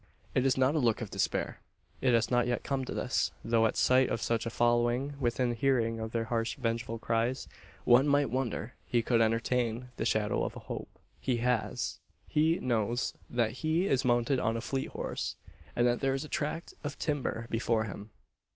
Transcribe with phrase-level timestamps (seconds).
[0.33, 1.59] It is not a look of despair.
[2.01, 5.53] It has not yet come to this; though at sight of such a following within
[5.53, 7.47] hearing of their harsh vengeful cries
[7.83, 10.89] one might wonder he could entertain the shadow of a hope.
[11.19, 11.99] He has.
[12.27, 15.35] He knows that he is mounted on a fleet horse,
[15.75, 18.09] and that there is a tract of timber before him.